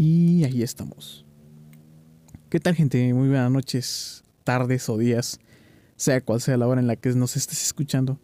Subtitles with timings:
[0.00, 1.26] Y ahí estamos.
[2.50, 3.12] ¿Qué tal gente?
[3.14, 5.40] Muy buenas noches, tardes o días,
[5.96, 8.20] sea cual sea la hora en la que nos estés escuchando.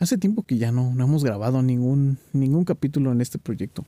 [0.00, 3.86] Hace tiempo que ya no, no hemos grabado ningún, ningún capítulo en este proyecto.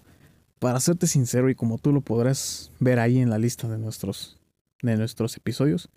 [0.61, 4.39] Para serte sincero y como tú lo podrás ver ahí en la lista de nuestros,
[4.83, 5.89] de nuestros episodios,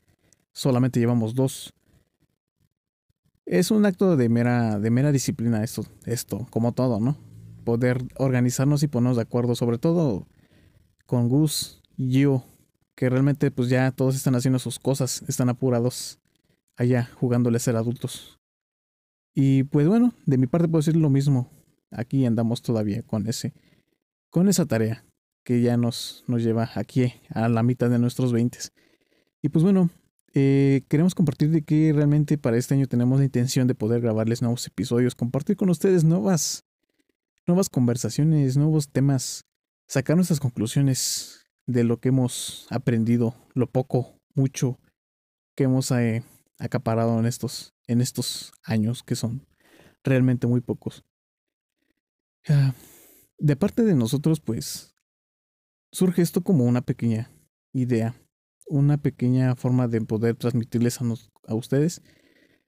[0.51, 1.75] solamente llevamos dos.
[3.45, 7.24] Es un acto de mera, de mera disciplina esto, esto, como todo, ¿no?
[7.65, 10.27] Poder organizarnos y ponernos de acuerdo, sobre todo
[11.05, 12.45] con Gus y Gio,
[12.95, 16.19] que realmente pues ya todos están haciendo sus cosas, están apurados
[16.77, 18.39] allá jugándole a ser adultos.
[19.33, 21.49] Y pues bueno, de mi parte puedo decir lo mismo.
[21.91, 23.53] Aquí andamos todavía con ese
[24.29, 25.05] con esa tarea
[25.43, 28.57] que ya nos, nos lleva aquí a la mitad de nuestros 20.
[29.41, 29.89] Y pues bueno,
[30.33, 34.41] eh, queremos compartir de que realmente para este año tenemos la intención de poder grabarles
[34.41, 36.65] nuevos episodios, compartir con ustedes nuevas
[37.47, 39.45] nuevas conversaciones, nuevos temas,
[39.87, 44.79] sacar nuestras conclusiones de lo que hemos aprendido, lo poco, mucho
[45.55, 46.23] que hemos eh,
[46.59, 49.45] acaparado en estos, en estos años, que son
[50.03, 51.03] realmente muy pocos.
[52.47, 52.73] Ah,
[53.39, 54.95] de parte de nosotros, pues,
[55.91, 57.31] surge esto como una pequeña
[57.73, 58.15] idea,
[58.67, 61.05] una pequeña forma de poder transmitirles a,
[61.47, 62.01] a ustedes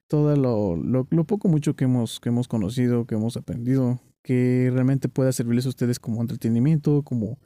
[0.08, 4.68] todo lo, lo, lo, poco mucho que hemos, que hemos conocido, que hemos aprendido, que
[4.70, 7.38] realmente pueda servirles a ustedes como entretenimiento, como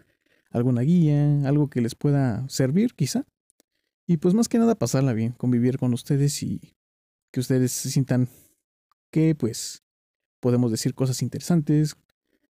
[0.50, 3.24] alguna guía, algo que les pueda servir quizá.
[4.04, 6.74] Y pues más que nada pasarla bien, convivir con ustedes y
[7.30, 8.28] que ustedes se sientan
[9.12, 9.84] que pues
[10.40, 11.94] podemos decir cosas interesantes,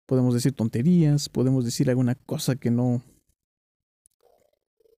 [0.07, 3.03] podemos decir tonterías, podemos decir alguna cosa que no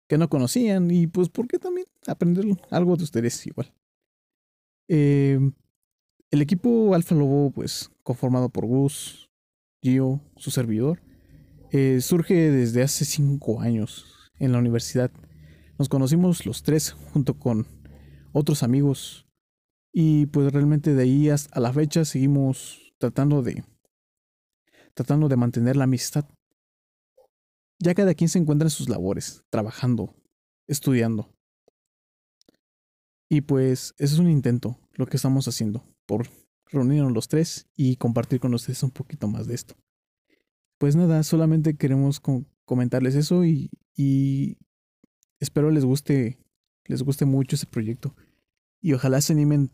[0.09, 3.73] que no conocían y pues por qué también aprender algo de ustedes igual.
[4.89, 5.39] Eh,
[6.31, 9.29] el equipo Alfa Lobo, pues conformado por Gus,
[9.83, 11.03] Gio, su servidor,
[11.71, 15.11] eh, surge desde hace cinco años en la universidad.
[15.77, 17.67] Nos conocimos los tres junto con
[18.31, 19.27] otros amigos
[19.93, 23.65] y pues realmente de ahí hasta la fecha seguimos tratando de
[24.93, 26.25] tratando de mantener la amistad.
[27.79, 30.15] Ya cada quien se encuentra en sus labores, trabajando,
[30.67, 31.33] estudiando.
[33.29, 36.27] Y pues es un intento, lo que estamos haciendo por
[36.65, 39.75] reunirnos los tres y compartir con ustedes un poquito más de esto.
[40.77, 42.21] Pues nada, solamente queremos
[42.65, 43.69] comentarles eso y,
[45.39, 46.37] espero les guste,
[46.83, 48.13] les guste mucho este proyecto.
[48.81, 49.71] Y ojalá se animen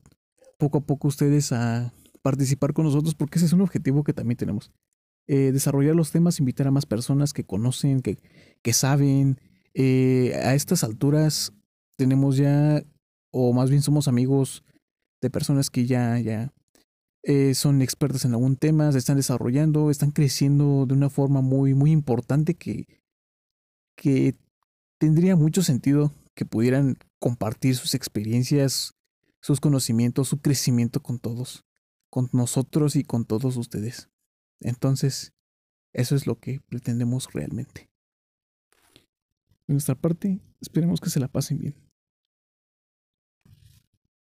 [0.60, 4.38] poco a poco ustedes a participar con nosotros porque ese es un objetivo que también
[4.38, 4.72] tenemos.
[5.26, 8.20] Eh, desarrollar los temas, invitar a más personas que conocen, que,
[8.62, 9.40] que saben.
[9.74, 11.52] Eh, a estas alturas
[11.96, 12.84] tenemos ya,
[13.32, 14.64] o más bien somos amigos
[15.22, 16.54] de personas que ya, ya
[17.24, 21.74] eh, son expertas en algún tema, se están desarrollando, están creciendo de una forma muy,
[21.74, 22.86] muy importante que,
[23.96, 24.36] que
[24.98, 28.94] tendría mucho sentido que pudieran compartir sus experiencias,
[29.42, 31.66] sus conocimientos, su crecimiento con todos,
[32.10, 34.10] con nosotros y con todos ustedes.
[34.60, 35.34] Entonces,
[35.94, 37.90] eso es lo que pretendemos realmente.
[39.68, 41.87] De nuestra parte, esperemos que se la pasen bien.